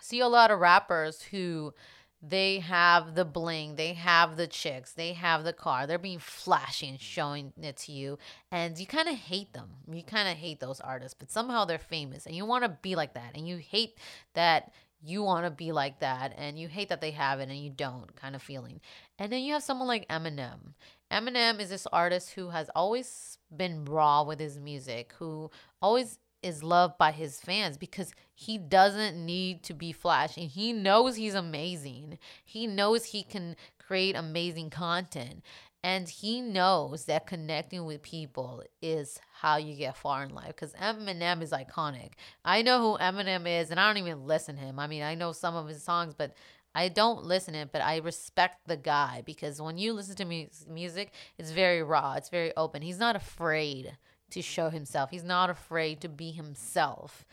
see 0.00 0.20
a 0.20 0.28
lot 0.28 0.50
of 0.50 0.60
rappers 0.60 1.22
who 1.22 1.74
they 2.20 2.58
have 2.58 3.14
the 3.14 3.24
bling, 3.24 3.76
they 3.76 3.92
have 3.92 4.36
the 4.36 4.48
chicks, 4.48 4.92
they 4.92 5.12
have 5.12 5.44
the 5.44 5.52
car. 5.52 5.86
They're 5.86 5.98
being 5.98 6.18
flashy 6.18 6.88
and 6.88 7.00
showing 7.00 7.52
it 7.62 7.76
to 7.78 7.92
you. 7.92 8.18
And 8.50 8.76
you 8.76 8.86
kind 8.86 9.08
of 9.08 9.14
hate 9.14 9.52
them. 9.52 9.68
You 9.90 10.02
kind 10.02 10.28
of 10.28 10.36
hate 10.36 10.58
those 10.58 10.80
artists, 10.80 11.16
but 11.16 11.30
somehow 11.30 11.64
they're 11.64 11.78
famous 11.78 12.26
and 12.26 12.34
you 12.34 12.44
want 12.44 12.64
to 12.64 12.76
be 12.82 12.96
like 12.96 13.14
that. 13.14 13.36
And 13.36 13.46
you 13.46 13.58
hate 13.58 13.98
that 14.34 14.72
you 15.02 15.22
want 15.22 15.44
to 15.44 15.50
be 15.50 15.72
like 15.72 16.00
that 16.00 16.34
and 16.36 16.58
you 16.58 16.68
hate 16.68 16.88
that 16.88 17.00
they 17.00 17.12
have 17.12 17.40
it 17.40 17.48
and 17.48 17.58
you 17.58 17.70
don't 17.70 18.14
kind 18.16 18.34
of 18.34 18.42
feeling. 18.42 18.80
And 19.18 19.32
then 19.32 19.42
you 19.42 19.52
have 19.52 19.62
someone 19.62 19.88
like 19.88 20.08
Eminem. 20.08 20.74
Eminem 21.10 21.60
is 21.60 21.70
this 21.70 21.86
artist 21.92 22.32
who 22.32 22.50
has 22.50 22.68
always 22.74 23.38
been 23.54 23.84
raw 23.84 24.22
with 24.22 24.40
his 24.40 24.58
music, 24.58 25.14
who 25.18 25.50
always 25.80 26.18
is 26.42 26.62
loved 26.62 26.98
by 26.98 27.12
his 27.12 27.40
fans 27.40 27.76
because 27.76 28.12
he 28.34 28.58
doesn't 28.58 29.16
need 29.24 29.62
to 29.64 29.74
be 29.74 29.92
flashy. 29.92 30.46
He 30.46 30.72
knows 30.72 31.16
he's 31.16 31.34
amazing. 31.34 32.18
He 32.44 32.66
knows 32.66 33.06
he 33.06 33.22
can 33.22 33.56
create 33.78 34.16
amazing 34.16 34.70
content. 34.70 35.42
And 35.82 36.08
he 36.08 36.40
knows 36.40 37.04
that 37.04 37.26
connecting 37.26 37.84
with 37.84 38.02
people 38.02 38.64
is 38.82 39.20
how 39.40 39.56
you 39.56 39.76
get 39.76 39.96
far 39.96 40.24
in 40.24 40.34
life 40.34 40.48
because 40.48 40.72
Eminem 40.74 41.42
is 41.42 41.52
iconic. 41.52 42.12
I 42.44 42.62
know 42.62 42.80
who 42.80 43.02
Eminem 43.02 43.46
is 43.46 43.70
and 43.70 43.78
I 43.78 43.86
don't 43.88 44.02
even 44.02 44.26
listen 44.26 44.56
to 44.56 44.62
him. 44.62 44.78
I 44.78 44.86
mean, 44.86 45.02
I 45.02 45.14
know 45.14 45.32
some 45.32 45.54
of 45.54 45.68
his 45.68 45.82
songs, 45.82 46.14
but 46.14 46.34
I 46.74 46.88
don't 46.88 47.24
listen 47.24 47.54
to 47.54 47.60
it, 47.60 47.72
but 47.72 47.82
I 47.82 47.98
respect 47.98 48.66
the 48.66 48.76
guy 48.76 49.22
because 49.24 49.62
when 49.62 49.78
you 49.78 49.92
listen 49.92 50.16
to 50.16 50.48
music, 50.68 51.12
it's 51.38 51.50
very 51.50 51.82
raw, 51.82 52.14
it's 52.14 52.28
very 52.28 52.54
open. 52.56 52.82
He's 52.82 52.98
not 52.98 53.16
afraid 53.16 53.96
to 54.30 54.42
show 54.42 54.70
himself. 54.70 55.10
He's 55.10 55.24
not 55.24 55.50
afraid 55.50 56.00
to 56.02 56.08
be 56.08 56.30
himself. 56.32 57.24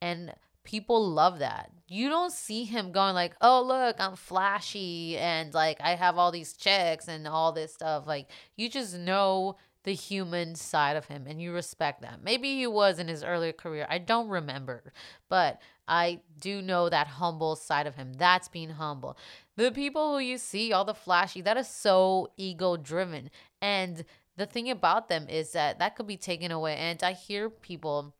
And 0.00 0.34
people 0.66 1.10
love 1.10 1.38
that. 1.38 1.70
You 1.88 2.08
don't 2.08 2.32
see 2.32 2.64
him 2.64 2.92
going 2.92 3.14
like, 3.14 3.34
"Oh, 3.40 3.62
look, 3.62 3.96
I'm 3.98 4.16
flashy 4.16 5.16
and 5.16 5.54
like 5.54 5.80
I 5.80 5.94
have 5.94 6.18
all 6.18 6.32
these 6.32 6.52
checks 6.52 7.08
and 7.08 7.26
all 7.26 7.52
this 7.52 7.72
stuff." 7.72 8.06
Like 8.06 8.28
you 8.56 8.68
just 8.68 8.98
know 8.98 9.56
the 9.86 9.94
human 9.94 10.56
side 10.56 10.96
of 10.96 11.06
him 11.06 11.26
and 11.28 11.40
you 11.40 11.52
respect 11.52 12.02
that. 12.02 12.18
Maybe 12.20 12.56
he 12.56 12.66
was 12.66 12.98
in 12.98 13.06
his 13.06 13.22
earlier 13.22 13.52
career. 13.52 13.86
I 13.88 13.98
don't 13.98 14.28
remember, 14.28 14.92
but 15.28 15.62
I 15.86 16.22
do 16.40 16.60
know 16.60 16.88
that 16.88 17.06
humble 17.06 17.54
side 17.54 17.86
of 17.86 17.94
him. 17.94 18.12
That's 18.14 18.48
being 18.48 18.70
humble. 18.70 19.16
The 19.54 19.70
people 19.70 20.12
who 20.12 20.18
you 20.18 20.38
see, 20.38 20.72
all 20.72 20.84
the 20.84 20.92
flashy, 20.92 21.40
that 21.42 21.56
is 21.56 21.68
so 21.68 22.32
ego 22.36 22.76
driven. 22.76 23.30
And 23.62 24.04
the 24.36 24.44
thing 24.44 24.68
about 24.68 25.08
them 25.08 25.28
is 25.28 25.52
that 25.52 25.78
that 25.78 25.94
could 25.94 26.08
be 26.08 26.16
taken 26.16 26.50
away. 26.50 26.74
And 26.76 27.00
I 27.04 27.12
hear 27.12 27.48
people 27.48 28.12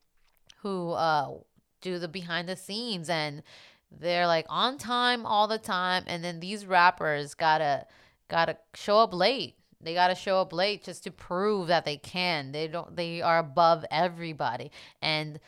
who 0.58 0.92
uh, 0.92 1.32
do 1.80 1.98
the 1.98 2.06
behind 2.06 2.48
the 2.48 2.54
scenes 2.54 3.10
and 3.10 3.42
they're 3.90 4.28
like 4.28 4.46
on 4.48 4.78
time 4.78 5.26
all 5.26 5.48
the 5.48 5.58
time. 5.58 6.04
And 6.06 6.22
then 6.22 6.38
these 6.38 6.64
rappers 6.64 7.34
gotta 7.34 7.86
gotta 8.28 8.56
show 8.74 8.98
up 9.00 9.12
late. 9.12 9.55
They 9.80 9.94
gotta 9.94 10.14
show 10.14 10.40
up 10.40 10.52
late 10.52 10.84
just 10.84 11.04
to 11.04 11.10
prove 11.10 11.68
that 11.68 11.84
they 11.84 11.96
can. 11.96 12.52
They 12.52 12.68
don't. 12.68 12.96
They 12.96 13.22
are 13.22 13.38
above 13.38 13.84
everybody. 13.90 14.70
And 15.02 15.38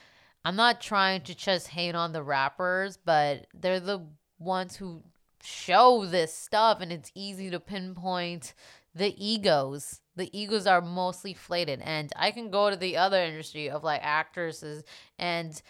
I'm 0.44 0.56
not 0.56 0.80
trying 0.80 1.22
to 1.22 1.34
just 1.34 1.68
hate 1.68 1.94
on 1.94 2.12
the 2.12 2.22
rappers, 2.22 2.98
but 3.02 3.46
they're 3.54 3.80
the 3.80 4.06
ones 4.38 4.76
who 4.76 5.02
show 5.42 6.04
this 6.04 6.34
stuff, 6.34 6.80
and 6.80 6.92
it's 6.92 7.12
easy 7.14 7.50
to 7.50 7.60
pinpoint 7.60 8.54
the 8.94 9.14
egos 9.24 10.00
the 10.16 10.36
egos 10.38 10.66
are 10.66 10.80
mostly 10.80 11.32
flated 11.32 11.80
and 11.82 12.12
i 12.16 12.30
can 12.30 12.50
go 12.50 12.68
to 12.68 12.76
the 12.76 12.96
other 12.96 13.22
industry 13.22 13.70
of 13.70 13.84
like 13.84 14.00
actresses 14.02 14.82
and 15.18 15.62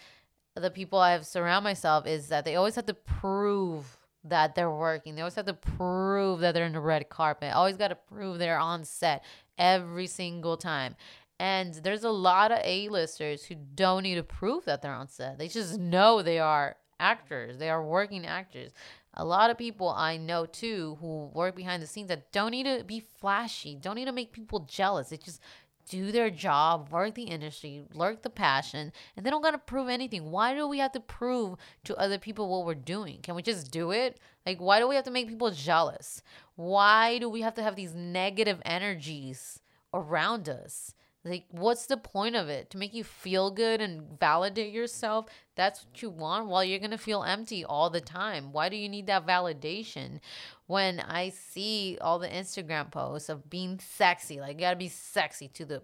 the 0.55 0.71
people 0.71 0.99
i've 0.99 1.25
surround 1.25 1.63
myself 1.63 2.07
is 2.07 2.27
that 2.27 2.43
they 2.43 2.55
always 2.55 2.75
have 2.75 2.87
to 2.87 2.93
prove 2.93 3.98
that 4.23 4.55
they're 4.55 4.71
working. 4.71 5.15
They 5.15 5.21
always 5.21 5.35
have 5.35 5.45
to 5.45 5.53
prove 5.53 6.41
that 6.41 6.53
they're 6.53 6.65
in 6.65 6.73
the 6.73 6.79
red 6.79 7.07
carpet. 7.09 7.53
Always 7.53 7.77
got 7.77 7.89
to 7.89 7.95
prove 7.95 8.37
they're 8.37 8.59
on 8.59 8.83
set 8.83 9.23
every 9.57 10.07
single 10.07 10.57
time. 10.57 10.95
And 11.39 11.73
there's 11.73 12.03
a 12.03 12.09
lot 12.09 12.51
of 12.51 12.59
a-listers 12.63 13.45
who 13.45 13.55
don't 13.55 14.03
need 14.03 14.15
to 14.15 14.23
prove 14.23 14.65
that 14.65 14.81
they're 14.81 14.91
on 14.91 15.07
set. 15.07 15.37
They 15.37 15.47
just 15.47 15.79
know 15.79 16.21
they 16.21 16.39
are 16.39 16.75
actors. 16.99 17.57
They 17.57 17.69
are 17.69 17.81
working 17.81 18.25
actors. 18.25 18.71
A 19.13 19.23
lot 19.23 19.49
of 19.49 19.57
people 19.57 19.89
I 19.89 20.17
know 20.17 20.45
too 20.45 20.97
who 20.99 21.31
work 21.33 21.55
behind 21.55 21.81
the 21.81 21.87
scenes 21.87 22.09
that 22.09 22.31
don't 22.31 22.51
need 22.51 22.65
to 22.65 22.83
be 22.83 22.99
flashy, 22.99 23.75
don't 23.75 23.95
need 23.95 24.05
to 24.05 24.11
make 24.11 24.33
people 24.33 24.59
jealous. 24.69 25.09
They 25.09 25.17
just 25.17 25.41
do 25.89 26.11
their 26.11 26.29
job, 26.29 26.89
work 26.91 27.15
the 27.15 27.23
industry, 27.23 27.83
work 27.93 28.21
the 28.21 28.29
passion, 28.29 28.93
and 29.17 29.25
they 29.25 29.29
don't 29.29 29.41
got 29.41 29.51
to 29.51 29.57
prove 29.57 29.89
anything. 29.89 30.31
Why 30.31 30.53
do 30.53 30.67
we 30.67 30.79
have 30.79 30.91
to 30.93 30.99
prove 30.99 31.57
to 31.83 31.97
other 31.97 32.17
people 32.19 32.47
what 32.47 32.65
we're 32.65 32.75
doing? 32.75 33.19
Can 33.21 33.35
we 33.35 33.41
just 33.41 33.71
do 33.71 33.91
it? 33.91 34.19
Like, 34.45 34.59
why 34.59 34.79
do 34.79 34.87
we 34.87 34.95
have 34.95 35.05
to 35.05 35.11
make 35.11 35.27
people 35.27 35.51
jealous? 35.51 36.21
Why 36.55 37.17
do 37.17 37.27
we 37.27 37.41
have 37.41 37.55
to 37.55 37.63
have 37.63 37.75
these 37.75 37.93
negative 37.93 38.61
energies 38.63 39.59
around 39.93 40.47
us? 40.47 40.93
Like, 41.25 41.45
what's 41.51 41.85
the 41.85 41.97
point 41.97 42.35
of 42.35 42.47
it? 42.47 42.69
To 42.69 42.77
make 42.77 42.93
you 42.93 43.03
feel 43.03 43.51
good 43.51 43.81
and 43.81 44.17
validate 44.19 44.71
yourself? 44.71 45.25
That's 45.55 45.85
what 45.85 46.01
you 46.01 46.09
want? 46.09 46.47
Well, 46.47 46.63
you're 46.63 46.79
going 46.79 46.91
to 46.91 46.97
feel 46.97 47.23
empty 47.23 47.65
all 47.65 47.89
the 47.89 47.99
time. 47.99 48.53
Why 48.53 48.69
do 48.69 48.77
you 48.77 48.87
need 48.87 49.07
that 49.07 49.27
validation? 49.27 50.21
When 50.67 51.01
I 51.01 51.29
see 51.29 51.97
all 51.99 52.19
the 52.19 52.29
Instagram 52.29 52.89
posts 52.89 53.27
of 53.27 53.49
being 53.49 53.79
sexy, 53.79 54.39
like, 54.39 54.55
you 54.55 54.61
got 54.61 54.71
to 54.71 54.77
be 54.77 54.87
sexy 54.87 55.49
to 55.49 55.65
the 55.65 55.83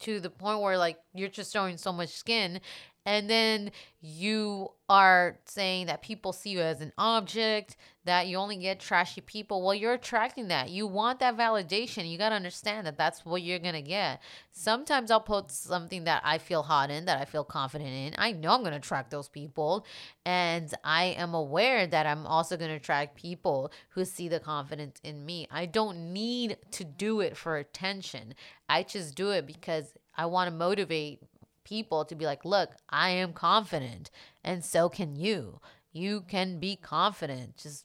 to 0.00 0.20
the 0.20 0.30
point 0.30 0.60
where 0.60 0.78
like 0.78 0.98
you're 1.12 1.28
just 1.28 1.52
showing 1.52 1.76
so 1.76 1.92
much 1.92 2.10
skin 2.10 2.60
and 3.08 3.30
then 3.30 3.70
you 4.02 4.68
are 4.90 5.38
saying 5.46 5.86
that 5.86 6.02
people 6.02 6.34
see 6.34 6.50
you 6.50 6.60
as 6.60 6.82
an 6.82 6.92
object, 6.98 7.74
that 8.04 8.26
you 8.26 8.36
only 8.36 8.58
get 8.58 8.80
trashy 8.80 9.22
people. 9.22 9.62
Well, 9.62 9.74
you're 9.74 9.94
attracting 9.94 10.48
that. 10.48 10.68
You 10.68 10.86
want 10.86 11.20
that 11.20 11.34
validation. 11.34 12.06
You 12.06 12.18
got 12.18 12.28
to 12.28 12.34
understand 12.34 12.86
that 12.86 12.98
that's 12.98 13.24
what 13.24 13.40
you're 13.40 13.60
going 13.60 13.72
to 13.72 13.80
get. 13.80 14.20
Sometimes 14.52 15.10
I'll 15.10 15.22
post 15.22 15.64
something 15.64 16.04
that 16.04 16.20
I 16.22 16.36
feel 16.36 16.62
hot 16.62 16.90
in, 16.90 17.06
that 17.06 17.18
I 17.18 17.24
feel 17.24 17.44
confident 17.44 17.88
in. 17.88 18.14
I 18.18 18.32
know 18.32 18.50
I'm 18.50 18.60
going 18.60 18.72
to 18.72 18.76
attract 18.76 19.10
those 19.10 19.30
people. 19.30 19.86
And 20.26 20.70
I 20.84 21.04
am 21.16 21.32
aware 21.32 21.86
that 21.86 22.04
I'm 22.04 22.26
also 22.26 22.58
going 22.58 22.70
to 22.70 22.76
attract 22.76 23.16
people 23.16 23.72
who 23.88 24.04
see 24.04 24.28
the 24.28 24.38
confidence 24.38 25.00
in 25.02 25.24
me. 25.24 25.48
I 25.50 25.64
don't 25.64 26.12
need 26.12 26.58
to 26.72 26.84
do 26.84 27.20
it 27.20 27.38
for 27.38 27.56
attention. 27.56 28.34
I 28.68 28.82
just 28.82 29.14
do 29.14 29.30
it 29.30 29.46
because 29.46 29.94
I 30.14 30.26
want 30.26 30.50
to 30.50 30.54
motivate 30.54 31.22
people 31.68 32.04
to 32.04 32.14
be 32.14 32.24
like, 32.24 32.44
look, 32.44 32.70
I 32.88 33.10
am 33.10 33.32
confident, 33.32 34.10
and 34.42 34.64
so 34.64 34.88
can 34.88 35.16
you. 35.16 35.60
You 35.92 36.22
can 36.22 36.58
be 36.58 36.76
confident. 36.76 37.56
Just 37.56 37.84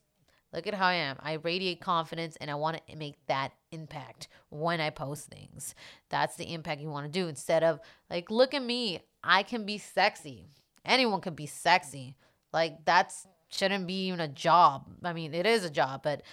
look 0.53 0.67
at 0.67 0.73
how 0.73 0.87
I 0.87 0.93
am. 0.93 1.17
I 1.19 1.33
radiate 1.33 1.81
confidence, 1.81 2.37
and 2.37 2.49
I 2.49 2.55
want 2.55 2.79
to 2.87 2.95
make 2.95 3.15
that 3.27 3.51
impact 3.71 4.27
when 4.49 4.79
I 4.79 4.89
post 4.89 5.27
things. 5.27 5.75
That's 6.09 6.35
the 6.35 6.53
impact 6.53 6.81
you 6.81 6.89
want 6.89 7.11
to 7.11 7.19
do 7.19 7.27
instead 7.27 7.63
of 7.63 7.79
like, 8.09 8.31
look 8.31 8.53
at 8.53 8.63
me. 8.63 9.01
I 9.23 9.43
can 9.43 9.65
be 9.65 9.77
sexy. 9.77 10.47
Anyone 10.85 11.21
can 11.21 11.33
be 11.33 11.45
sexy. 11.45 12.15
Like, 12.51 12.85
that's 12.85 13.25
shouldn't 13.49 13.87
be 13.87 14.07
even 14.07 14.19
a 14.19 14.27
job. 14.27 14.87
I 15.03 15.13
mean, 15.13 15.33
it 15.33 15.45
is 15.45 15.63
a 15.63 15.69
job, 15.69 16.01
but 16.03 16.23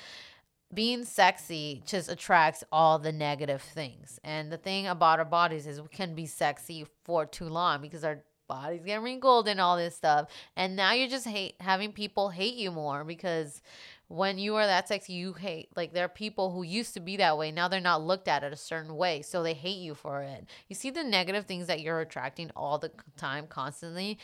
being 0.72 1.04
sexy 1.04 1.82
just 1.84 2.10
attracts 2.10 2.62
all 2.70 2.98
the 2.98 3.12
negative 3.12 3.62
things. 3.62 4.20
And 4.22 4.52
the 4.52 4.56
thing 4.56 4.86
about 4.86 5.18
our 5.18 5.24
bodies 5.24 5.66
is 5.66 5.80
we 5.80 5.88
can 5.88 6.14
be 6.14 6.26
sexy 6.26 6.86
for 7.04 7.26
too 7.26 7.48
long 7.48 7.80
because 7.80 8.04
our 8.04 8.22
bodies 8.46 8.82
get 8.84 9.00
wrinkled 9.02 9.48
and 9.48 9.60
all 9.60 9.76
this 9.76 9.96
stuff. 9.96 10.28
And 10.56 10.76
now 10.76 10.92
you're 10.92 11.08
just 11.08 11.26
hate 11.26 11.54
having 11.60 11.92
people 11.92 12.30
hate 12.30 12.54
you 12.54 12.70
more 12.70 13.04
because 13.04 13.62
when 14.08 14.38
you 14.38 14.56
are 14.56 14.66
that 14.66 14.88
sexy, 14.88 15.12
you 15.12 15.32
hate 15.32 15.68
like 15.76 15.92
there 15.92 16.04
are 16.04 16.08
people 16.08 16.50
who 16.50 16.64
used 16.64 16.94
to 16.94 17.00
be 17.00 17.16
that 17.18 17.38
way. 17.38 17.52
Now 17.52 17.68
they're 17.68 17.80
not 17.80 18.02
looked 18.02 18.26
at 18.26 18.42
it 18.42 18.52
a 18.52 18.56
certain 18.56 18.96
way, 18.96 19.22
so 19.22 19.42
they 19.42 19.54
hate 19.54 19.78
you 19.78 19.94
for 19.94 20.22
it. 20.22 20.46
You 20.68 20.74
see 20.74 20.90
the 20.90 21.04
negative 21.04 21.46
things 21.46 21.68
that 21.68 21.80
you're 21.80 22.00
attracting 22.00 22.50
all 22.56 22.78
the 22.78 22.90
time, 23.16 23.46
constantly 23.46 24.18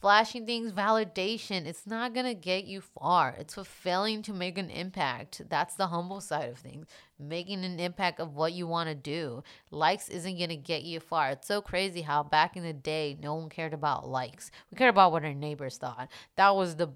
flashing 0.00 0.46
things, 0.46 0.72
validation, 0.72 1.66
it's 1.66 1.86
not 1.86 2.14
going 2.14 2.26
to 2.26 2.34
get 2.34 2.64
you 2.64 2.80
far. 2.80 3.34
It's 3.38 3.54
fulfilling 3.54 4.22
to 4.22 4.32
make 4.32 4.58
an 4.58 4.70
impact. 4.70 5.42
That's 5.48 5.74
the 5.74 5.88
humble 5.88 6.20
side 6.20 6.48
of 6.48 6.58
things. 6.58 6.86
Making 7.18 7.64
an 7.64 7.78
impact 7.78 8.18
of 8.18 8.34
what 8.34 8.52
you 8.52 8.66
want 8.66 8.88
to 8.88 8.94
do. 8.94 9.42
Likes 9.70 10.08
isn't 10.08 10.38
going 10.38 10.50
to 10.50 10.56
get 10.56 10.82
you 10.82 11.00
far. 11.00 11.30
It's 11.30 11.46
so 11.46 11.60
crazy 11.60 12.02
how 12.02 12.22
back 12.22 12.56
in 12.56 12.62
the 12.62 12.72
day, 12.72 13.18
no 13.22 13.34
one 13.34 13.50
cared 13.50 13.74
about 13.74 14.08
likes. 14.08 14.50
We 14.70 14.78
cared 14.78 14.90
about 14.90 15.12
what 15.12 15.24
our 15.24 15.34
neighbors 15.34 15.76
thought. 15.76 16.08
That 16.36 16.56
was 16.56 16.76
the 16.76 16.90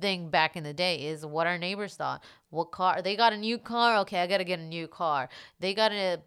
thing 0.00 0.30
back 0.30 0.56
in 0.56 0.64
the 0.64 0.72
day 0.72 1.06
is 1.06 1.24
what 1.24 1.46
our 1.46 1.58
neighbors 1.58 1.94
thought. 1.94 2.24
What 2.50 2.72
car? 2.72 3.02
They 3.02 3.14
got 3.14 3.32
a 3.32 3.36
new 3.36 3.58
car. 3.58 3.98
Okay, 3.98 4.20
I 4.20 4.26
got 4.26 4.38
to 4.38 4.44
get 4.44 4.58
a 4.58 4.64
new 4.64 4.88
car. 4.88 5.28
They 5.60 5.74
got 5.74 5.92
a 5.92 6.20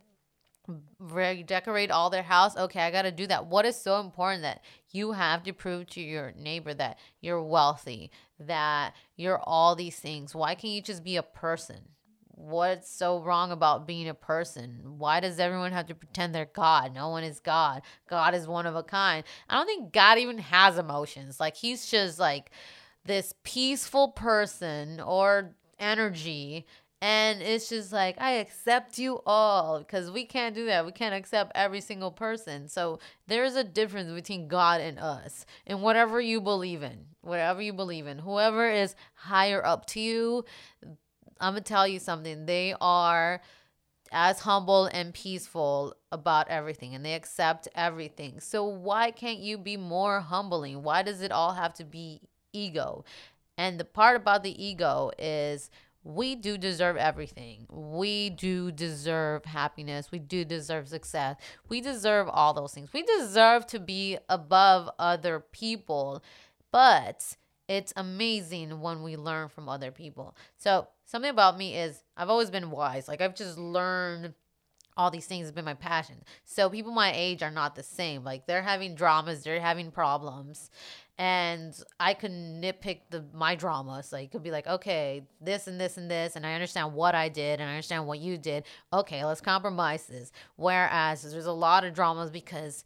redecorate 0.99 1.91
all 1.91 2.09
their 2.09 2.23
house. 2.23 2.57
Okay, 2.57 2.81
I 2.81 2.91
got 2.91 3.03
to 3.03 3.11
do 3.11 3.27
that. 3.27 3.47
What 3.47 3.65
is 3.65 3.75
so 3.75 3.99
important 3.99 4.43
that 4.43 4.61
you 4.91 5.11
have 5.11 5.43
to 5.43 5.53
prove 5.53 5.87
to 5.87 6.01
your 6.01 6.33
neighbor 6.37 6.73
that 6.73 6.99
you're 7.21 7.43
wealthy, 7.43 8.11
that 8.39 8.93
you're 9.15 9.39
all 9.43 9.75
these 9.75 9.97
things? 9.97 10.33
Why 10.33 10.55
can't 10.55 10.73
you 10.73 10.81
just 10.81 11.03
be 11.03 11.17
a 11.17 11.23
person? 11.23 11.81
What's 12.29 12.91
so 12.91 13.21
wrong 13.21 13.51
about 13.51 13.87
being 13.87 14.09
a 14.09 14.13
person? 14.13 14.81
Why 14.97 15.21
does 15.21 15.39
everyone 15.39 15.71
have 15.71 15.87
to 15.87 15.95
pretend 15.95 16.35
they're 16.35 16.45
God? 16.45 16.93
No 16.93 17.09
one 17.09 17.23
is 17.23 17.39
God. 17.39 17.81
God 18.09 18.35
is 18.35 18.47
one 18.47 18.65
of 18.65 18.75
a 18.75 18.83
kind. 18.83 19.23
I 19.49 19.55
don't 19.55 19.65
think 19.65 19.93
God 19.93 20.17
even 20.17 20.39
has 20.39 20.77
emotions. 20.77 21.39
Like 21.39 21.55
he's 21.55 21.89
just 21.89 22.19
like 22.19 22.51
this 23.05 23.33
peaceful 23.43 24.09
person 24.09 24.99
or 24.99 25.55
energy 25.79 26.65
and 27.01 27.41
it's 27.41 27.69
just 27.69 27.91
like, 27.91 28.15
I 28.19 28.31
accept 28.31 28.97
you 28.97 29.21
all 29.25 29.79
because 29.79 30.09
we 30.09 30.25
can't 30.25 30.55
do 30.55 30.65
that. 30.67 30.85
We 30.85 30.91
can't 30.91 31.13
accept 31.13 31.51
every 31.53 31.81
single 31.81 32.11
person. 32.11 32.67
So 32.67 32.99
there's 33.27 33.55
a 33.55 33.63
difference 33.63 34.11
between 34.11 34.47
God 34.47 34.81
and 34.81 34.97
us 34.97 35.45
and 35.67 35.81
whatever 35.81 36.21
you 36.21 36.41
believe 36.41 36.83
in, 36.83 37.05
whatever 37.21 37.61
you 37.61 37.73
believe 37.73 38.07
in. 38.07 38.19
Whoever 38.19 38.69
is 38.69 38.95
higher 39.13 39.63
up 39.65 39.85
to 39.87 39.99
you, 39.99 40.45
I'm 41.39 41.53
going 41.53 41.63
to 41.63 41.67
tell 41.67 41.87
you 41.87 41.99
something. 41.99 42.45
They 42.45 42.73
are 42.79 43.41
as 44.11 44.39
humble 44.39 44.85
and 44.85 45.13
peaceful 45.13 45.93
about 46.11 46.47
everything 46.47 46.95
and 46.95 47.05
they 47.05 47.13
accept 47.13 47.67
everything. 47.75 48.39
So 48.39 48.63
why 48.63 49.11
can't 49.11 49.39
you 49.39 49.57
be 49.57 49.75
more 49.75 50.21
humbling? 50.21 50.81
Why 50.83 51.03
does 51.03 51.21
it 51.21 51.31
all 51.31 51.53
have 51.53 51.73
to 51.75 51.83
be 51.83 52.21
ego? 52.53 53.03
And 53.57 53.79
the 53.79 53.85
part 53.85 54.15
about 54.15 54.43
the 54.43 54.63
ego 54.63 55.11
is 55.17 55.69
we 56.05 56.35
do 56.35 56.55
deserve 56.55 56.97
everything. 56.97 57.65
We 57.67 58.29
do 58.29 58.71
deserve 58.71 59.43
happiness. 59.43 60.11
We 60.11 60.19
do 60.19 60.45
deserve 60.45 60.87
success. 60.87 61.35
We 61.67 61.81
deserve 61.81 62.29
all 62.29 62.53
those 62.53 62.73
things. 62.73 62.93
We 62.93 63.01
deserve 63.01 63.65
to 63.67 63.79
be 63.79 64.19
above 64.29 64.87
other 64.99 65.39
people. 65.39 66.23
But 66.71 67.35
it's 67.67 67.91
amazing 67.95 68.81
when 68.81 69.01
we 69.01 69.17
learn 69.17 69.49
from 69.49 69.67
other 69.67 69.91
people. 69.91 70.37
So, 70.57 70.87
something 71.05 71.31
about 71.31 71.57
me 71.57 71.75
is 71.75 72.03
I've 72.15 72.29
always 72.29 72.51
been 72.51 72.69
wise. 72.69 73.07
Like, 73.07 73.21
I've 73.21 73.35
just 73.35 73.57
learned 73.57 74.35
all 74.97 75.11
these 75.11 75.25
things 75.25 75.45
has 75.45 75.51
been 75.51 75.65
my 75.65 75.73
passion. 75.73 76.15
So 76.45 76.69
people 76.69 76.91
my 76.93 77.11
age 77.13 77.43
are 77.43 77.51
not 77.51 77.75
the 77.75 77.83
same. 77.83 78.23
Like 78.23 78.47
they're 78.47 78.61
having 78.61 78.95
dramas, 78.95 79.43
they're 79.43 79.59
having 79.59 79.91
problems 79.91 80.69
and 81.17 81.73
I 81.99 82.13
can 82.13 82.61
nitpick 82.61 83.01
the 83.09 83.23
my 83.33 83.55
dramas. 83.55 84.11
Like 84.11 84.31
could 84.31 84.43
be 84.43 84.51
like, 84.51 84.67
okay, 84.67 85.23
this 85.39 85.67
and 85.67 85.79
this 85.79 85.97
and 85.97 86.11
this, 86.11 86.35
and 86.35 86.45
I 86.45 86.53
understand 86.53 86.93
what 86.93 87.15
I 87.15 87.29
did 87.29 87.59
and 87.59 87.69
I 87.69 87.73
understand 87.73 88.07
what 88.07 88.19
you 88.19 88.37
did. 88.37 88.65
Okay, 88.91 89.23
let's 89.23 89.41
compromise 89.41 90.05
this. 90.05 90.31
Whereas 90.57 91.29
there's 91.31 91.45
a 91.45 91.51
lot 91.51 91.85
of 91.85 91.93
dramas 91.93 92.29
because 92.29 92.83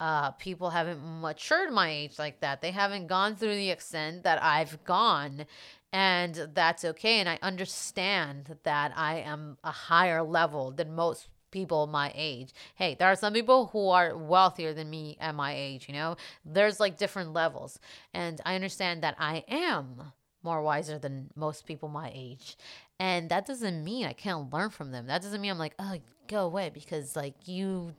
uh, 0.00 0.30
people 0.32 0.70
haven't 0.70 1.00
matured 1.20 1.72
my 1.72 1.90
age 1.90 2.18
like 2.18 2.40
that. 2.40 2.60
They 2.60 2.70
haven't 2.70 3.06
gone 3.06 3.36
through 3.36 3.54
the 3.54 3.70
extent 3.70 4.24
that 4.24 4.42
I've 4.42 4.82
gone. 4.84 5.46
And 5.92 6.50
that's 6.54 6.84
okay. 6.84 7.18
And 7.18 7.28
I 7.28 7.38
understand 7.42 8.58
that 8.62 8.92
I 8.94 9.20
am 9.20 9.56
a 9.64 9.70
higher 9.70 10.22
level 10.22 10.70
than 10.70 10.94
most 10.94 11.28
people 11.50 11.86
my 11.86 12.12
age. 12.14 12.52
Hey, 12.74 12.96
there 12.98 13.08
are 13.08 13.16
some 13.16 13.32
people 13.32 13.66
who 13.72 13.88
are 13.88 14.16
wealthier 14.16 14.72
than 14.72 14.90
me 14.90 15.16
at 15.20 15.34
my 15.34 15.54
age, 15.54 15.86
you 15.88 15.94
know? 15.94 16.16
There's 16.44 16.80
like 16.80 16.98
different 16.98 17.32
levels. 17.32 17.78
And 18.14 18.40
I 18.44 18.54
understand 18.54 19.02
that 19.02 19.16
I 19.18 19.44
am 19.48 20.12
more 20.42 20.62
wiser 20.62 20.98
than 20.98 21.30
most 21.34 21.66
people 21.66 21.88
my 21.88 22.10
age. 22.14 22.56
And 23.00 23.28
that 23.30 23.46
doesn't 23.46 23.84
mean 23.84 24.06
I 24.06 24.12
can't 24.12 24.52
learn 24.52 24.70
from 24.70 24.90
them. 24.90 25.06
That 25.06 25.22
doesn't 25.22 25.40
mean 25.40 25.50
I'm 25.50 25.58
like, 25.58 25.74
oh, 25.78 25.98
go 26.26 26.44
away 26.44 26.70
because 26.72 27.16
like 27.16 27.34
you 27.46 27.94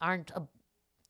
aren't 0.00 0.30
a, 0.32 0.42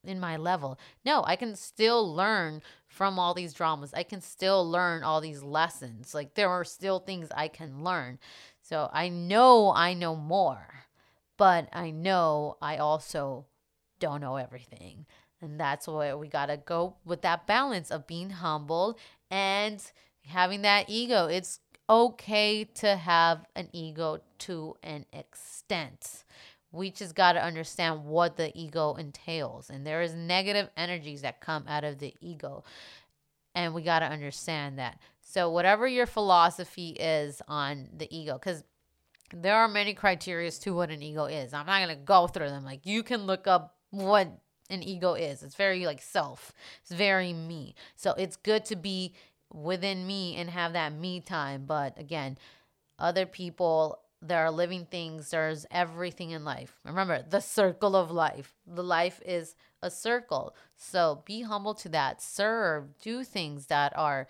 in 0.05 0.21
my 0.21 0.37
level. 0.37 0.79
No, 1.05 1.23
I 1.25 1.37
can 1.37 1.55
still 1.55 2.15
learn 2.15 2.63
from 2.89 3.19
all 3.19 3.35
these 3.35 3.55
dramas. 3.55 3.95
I 3.95 4.03
can 4.03 4.21
still 4.21 4.69
learn 4.69 5.03
all 5.03 5.21
these 5.21 5.43
lessons. 5.43 6.15
Like 6.15 6.35
there 6.35 6.51
are 6.51 6.65
still 6.65 6.99
things 6.99 7.29
I 7.35 7.49
can 7.49 7.85
learn. 7.85 8.19
So 8.63 8.91
I 8.93 9.09
know 9.09 9.73
I 9.75 9.95
know 9.95 10.15
more 10.17 10.82
but 11.43 11.69
I 11.73 11.91
know 11.91 12.57
I 12.63 12.77
also 12.77 13.47
don't 13.99 14.21
know 14.21 14.37
everything. 14.37 15.07
And 15.41 15.59
that's 15.59 15.89
why 15.89 16.15
we 16.15 16.29
got 16.29 16.47
to 16.47 16.57
go 16.57 16.95
with 17.05 17.23
that 17.23 17.49
balance 17.49 17.91
of 17.91 18.07
being 18.07 18.31
humble 18.31 18.97
and 19.29 19.83
having 20.25 20.63
that 20.63 20.85
ego. 20.87 21.27
It's 21.27 21.59
okay 21.91 22.63
to 22.75 22.95
have 22.95 23.45
an 23.57 23.71
ego 23.73 24.21
to 24.39 24.77
an 24.85 25.05
extent. 25.13 26.23
We 26.71 26.93
just 26.93 27.17
got 27.17 27.33
to 27.33 27.43
understand 27.43 28.05
what 28.05 28.37
the 28.37 28.57
ego 28.57 28.95
entails. 28.95 29.69
And 29.69 29.85
there 29.85 30.01
is 30.01 30.15
negative 30.15 30.71
energies 30.77 31.23
that 31.23 31.41
come 31.41 31.65
out 31.67 31.83
of 31.83 31.99
the 31.99 32.15
ego. 32.21 32.63
And 33.57 33.75
we 33.75 33.83
got 33.83 33.99
to 33.99 34.07
understand 34.07 34.79
that. 34.79 35.01
So, 35.23 35.51
whatever 35.51 35.89
your 35.89 36.07
philosophy 36.07 36.91
is 36.91 37.43
on 37.49 37.89
the 37.97 38.07
ego, 38.17 38.35
because 38.35 38.63
there 39.35 39.57
are 39.57 39.69
many 39.69 39.95
criteria 39.95 40.51
to 40.51 40.75
what 40.75 40.91
an 40.91 41.03
ego 41.03 41.25
is. 41.25 41.53
I'm 41.53 41.67
not 41.67 41.81
gonna 41.81 41.97
go 41.97 42.27
through 42.27 42.49
them. 42.49 42.65
Like 42.65 42.87
you 42.87 43.03
can 43.03 43.27
look 43.27 43.47
up 43.47 43.77
what 43.91 44.29
an 44.71 44.83
ego 44.83 45.15
is. 45.15 45.43
It's 45.43 45.55
very 45.55 45.87
like 45.87 46.03
self. 46.03 46.53
It's 46.83 46.93
very 46.93 47.33
me. 47.33 47.75
So 47.97 48.13
it's 48.13 48.37
good 48.37 48.65
to 48.67 48.77
be 48.77 49.15
within 49.53 50.07
me 50.07 50.37
and 50.37 50.51
have 50.51 50.73
that 50.73 50.93
me 50.95 51.21
time. 51.21 51.65
But 51.67 51.99
again, 51.99 52.39
other 52.99 53.27
people 53.27 54.03
there 54.23 54.39
are 54.39 54.53
living 54.53 54.87
things, 54.87 55.31
there's 55.31 55.67
everything 55.71 56.31
in 56.31 56.45
life. 56.45 56.79
Remember, 56.85 57.25
the 57.29 57.41
circle 57.41 57.97
of 57.97 58.11
life. 58.11 58.55
The 58.65 58.85
life 58.85 59.21
is 59.27 59.57
a 59.83 59.91
circle. 59.91 60.55
So 60.77 61.23
be 61.27 61.43
humble 61.43 61.75
to 61.75 61.89
that. 61.89 62.23
Serve, 62.23 62.97
do 63.01 63.25
things 63.25 63.67
that 63.67 63.93
are 63.97 64.29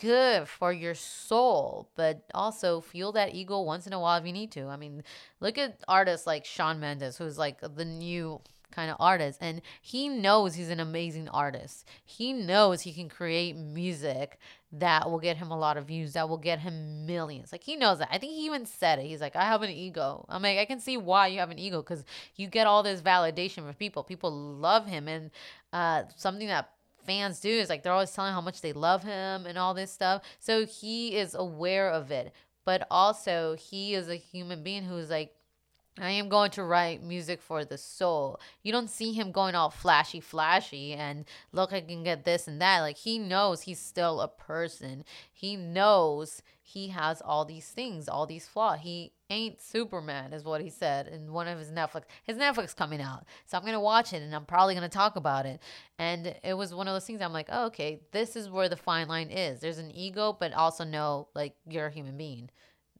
good 0.00 0.48
for 0.48 0.72
your 0.72 0.94
soul, 0.94 1.88
but 1.96 2.22
also 2.34 2.80
feel 2.80 3.12
that 3.12 3.34
ego 3.34 3.60
once 3.60 3.86
in 3.86 3.92
a 3.92 4.00
while 4.00 4.18
if 4.18 4.26
you 4.26 4.32
need 4.32 4.50
to. 4.52 4.66
I 4.66 4.76
mean, 4.76 5.02
look 5.40 5.58
at 5.58 5.82
artists 5.88 6.26
like 6.26 6.44
Shawn 6.44 6.80
Mendes, 6.80 7.16
who's 7.16 7.38
like 7.38 7.60
the 7.60 7.84
new 7.84 8.40
kind 8.72 8.90
of 8.90 8.96
artist 8.98 9.38
and 9.42 9.60
he 9.82 10.08
knows 10.08 10.54
he's 10.54 10.70
an 10.70 10.80
amazing 10.80 11.28
artist. 11.28 11.86
He 12.04 12.32
knows 12.32 12.80
he 12.80 12.92
can 12.92 13.08
create 13.08 13.54
music 13.54 14.38
that 14.72 15.10
will 15.10 15.18
get 15.20 15.36
him 15.36 15.50
a 15.50 15.58
lot 15.58 15.76
of 15.76 15.86
views, 15.86 16.14
that 16.14 16.28
will 16.28 16.38
get 16.38 16.58
him 16.58 17.06
millions. 17.06 17.52
Like 17.52 17.62
he 17.62 17.76
knows 17.76 17.98
that. 17.98 18.08
I 18.10 18.18
think 18.18 18.32
he 18.32 18.46
even 18.46 18.64
said 18.64 18.98
it. 18.98 19.06
He's 19.06 19.20
like, 19.20 19.36
I 19.36 19.44
have 19.44 19.62
an 19.62 19.70
ego. 19.70 20.24
I'm 20.28 20.42
like, 20.42 20.58
I 20.58 20.64
can 20.64 20.80
see 20.80 20.96
why 20.96 21.26
you 21.26 21.38
have 21.40 21.50
an 21.50 21.58
ego 21.58 21.82
because 21.82 22.04
you 22.36 22.46
get 22.48 22.66
all 22.66 22.82
this 22.82 23.02
validation 23.02 23.66
from 23.66 23.74
people. 23.74 24.02
People 24.02 24.32
love 24.32 24.86
him. 24.86 25.06
And 25.06 25.30
uh, 25.72 26.04
something 26.16 26.48
that 26.48 26.70
fans 27.04 27.40
do 27.40 27.48
is 27.48 27.68
like 27.68 27.82
they're 27.82 27.92
always 27.92 28.12
telling 28.12 28.32
how 28.32 28.40
much 28.40 28.60
they 28.60 28.72
love 28.72 29.02
him 29.02 29.46
and 29.46 29.58
all 29.58 29.74
this 29.74 29.92
stuff. 29.92 30.22
So 30.38 30.66
he 30.66 31.16
is 31.16 31.34
aware 31.34 31.90
of 31.90 32.10
it. 32.10 32.32
But 32.64 32.86
also, 32.90 33.56
he 33.56 33.94
is 33.94 34.08
a 34.08 34.14
human 34.14 34.62
being 34.62 34.84
who's 34.84 35.10
like, 35.10 35.34
I 36.00 36.10
am 36.12 36.30
going 36.30 36.50
to 36.52 36.64
write 36.64 37.02
music 37.02 37.42
for 37.42 37.66
the 37.66 37.76
soul. 37.76 38.40
You 38.62 38.72
don't 38.72 38.88
see 38.88 39.12
him 39.12 39.30
going 39.30 39.54
all 39.54 39.68
flashy, 39.68 40.20
flashy, 40.20 40.94
and 40.94 41.26
look, 41.52 41.72
I 41.72 41.82
can 41.82 42.02
get 42.02 42.24
this 42.24 42.48
and 42.48 42.62
that. 42.62 42.80
Like, 42.80 42.96
he 42.96 43.18
knows 43.18 43.62
he's 43.62 43.78
still 43.78 44.22
a 44.22 44.28
person. 44.28 45.04
He 45.30 45.54
knows 45.54 46.42
he 46.62 46.88
has 46.88 47.20
all 47.20 47.44
these 47.44 47.68
things, 47.68 48.08
all 48.08 48.24
these 48.24 48.48
flaws. 48.48 48.80
He 48.80 49.12
ain't 49.28 49.60
Superman, 49.60 50.32
is 50.32 50.44
what 50.44 50.62
he 50.62 50.70
said 50.70 51.08
in 51.08 51.30
one 51.30 51.46
of 51.46 51.58
his 51.58 51.70
Netflix. 51.70 52.04
His 52.24 52.38
Netflix 52.38 52.74
coming 52.74 53.02
out. 53.02 53.26
So 53.44 53.58
I'm 53.58 53.62
going 53.62 53.74
to 53.74 53.80
watch 53.80 54.14
it 54.14 54.22
and 54.22 54.34
I'm 54.34 54.46
probably 54.46 54.74
going 54.74 54.88
to 54.88 54.94
talk 54.94 55.16
about 55.16 55.44
it. 55.44 55.60
And 55.98 56.34
it 56.42 56.54
was 56.54 56.74
one 56.74 56.88
of 56.88 56.94
those 56.94 57.04
things 57.04 57.20
I'm 57.20 57.34
like, 57.34 57.48
oh, 57.52 57.66
okay, 57.66 58.00
this 58.12 58.34
is 58.34 58.48
where 58.48 58.70
the 58.70 58.76
fine 58.76 59.08
line 59.08 59.28
is. 59.28 59.60
There's 59.60 59.78
an 59.78 59.94
ego, 59.94 60.34
but 60.40 60.54
also 60.54 60.84
know, 60.84 61.28
like, 61.34 61.54
you're 61.68 61.88
a 61.88 61.92
human 61.92 62.16
being. 62.16 62.48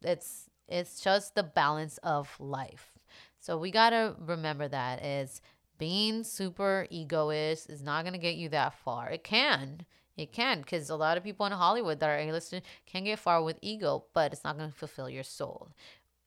It's 0.03 0.51
it's 0.69 1.00
just 1.00 1.35
the 1.35 1.42
balance 1.42 1.99
of 1.99 2.35
life. 2.38 2.92
So 3.38 3.59
we 3.59 3.71
got 3.71 3.90
to 3.90 4.14
remember 4.19 4.69
that 4.69 5.04
is 5.04 5.40
being 5.78 6.23
super 6.23 6.87
egoist 6.90 7.69
is 7.69 7.83
not 7.83 8.04
going 8.04 8.12
to 8.12 8.19
get 8.19 8.37
you 8.37 8.49
that 8.50 8.75
far. 8.75 9.11
It 9.11 9.25
can. 9.25 9.85
It 10.16 10.31
can 10.33 10.61
because 10.61 10.90
a 10.90 10.97
lot 10.97 11.16
of 11.16 11.25
people 11.25 11.47
in 11.47 11.52
Hollywood 11.52 11.99
that 12.00 12.09
are 12.09 12.19
A-listers 12.19 12.62
can 12.87 13.04
get 13.04 13.19
far 13.19 13.42
with 13.42 13.59
ego, 13.62 14.04
but 14.12 14.33
it's 14.33 14.45
not 14.45 14.59
going 14.59 14.71
to 14.71 14.76
fulfill 14.76 15.11
your 15.11 15.25
soul. 15.25 15.71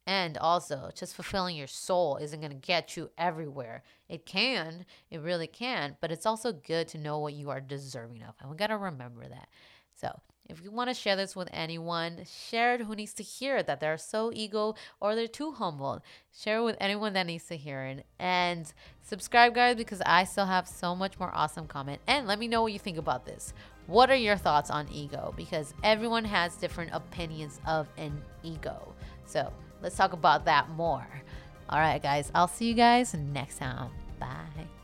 And 0.07 0.37
also, 0.37 0.91
just 0.93 1.15
fulfilling 1.15 1.55
your 1.55 1.67
soul 1.67 2.17
isn't 2.17 2.39
going 2.39 2.51
to 2.51 2.57
get 2.57 2.95
you 2.95 3.09
everywhere. 3.17 3.81
It 4.07 4.25
can, 4.25 4.85
it 5.09 5.19
really 5.19 5.47
can, 5.47 5.97
but 5.99 6.11
it's 6.11 6.27
also 6.27 6.51
good 6.51 6.87
to 6.89 6.99
know 6.99 7.17
what 7.19 7.33
you 7.33 7.49
are 7.49 7.61
deserving 7.61 8.21
of. 8.21 8.35
And 8.39 8.51
we 8.51 8.57
got 8.57 8.67
to 8.67 8.77
remember 8.77 9.27
that. 9.27 9.47
So, 9.95 10.19
if 10.47 10.63
you 10.63 10.71
want 10.71 10.89
to 10.89 10.93
share 10.93 11.15
this 11.15 11.35
with 11.35 11.49
anyone, 11.51 12.19
share 12.25 12.75
it 12.75 12.81
who 12.81 12.95
needs 12.95 13.13
to 13.15 13.23
hear 13.23 13.57
it, 13.57 13.67
that 13.67 13.79
they're 13.79 13.97
so 13.97 14.31
ego 14.33 14.75
or 14.99 15.15
they're 15.15 15.27
too 15.27 15.51
humble. 15.51 16.03
Share 16.37 16.59
it 16.59 16.63
with 16.63 16.77
anyone 16.79 17.13
that 17.13 17.25
needs 17.25 17.45
to 17.45 17.57
hear 17.57 17.83
it. 17.83 18.05
And 18.19 18.71
subscribe, 19.01 19.55
guys, 19.55 19.75
because 19.75 20.01
I 20.05 20.23
still 20.25 20.45
have 20.45 20.67
so 20.67 20.95
much 20.95 21.19
more 21.19 21.31
awesome 21.33 21.67
comment. 21.67 22.01
And 22.07 22.27
let 22.27 22.39
me 22.39 22.47
know 22.47 22.61
what 22.61 22.73
you 22.73 22.79
think 22.79 22.97
about 22.97 23.25
this. 23.25 23.53
What 23.87 24.09
are 24.09 24.15
your 24.15 24.37
thoughts 24.37 24.69
on 24.69 24.87
ego? 24.91 25.33
Because 25.35 25.73
everyone 25.83 26.25
has 26.25 26.55
different 26.55 26.91
opinions 26.93 27.59
of 27.65 27.87
an 27.97 28.21
ego. 28.43 28.93
So 29.25 29.51
let's 29.81 29.95
talk 29.95 30.13
about 30.13 30.45
that 30.45 30.69
more. 30.69 31.07
All 31.69 31.79
right, 31.79 32.01
guys, 32.01 32.31
I'll 32.35 32.47
see 32.47 32.67
you 32.67 32.75
guys 32.75 33.13
next 33.13 33.57
time. 33.57 33.89
Bye. 34.19 34.74